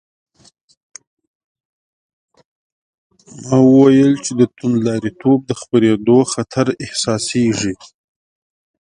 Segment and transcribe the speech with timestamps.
[3.45, 7.73] ما وویل چې د توندلاریتوب د خپرېدو خطر احساسېږي.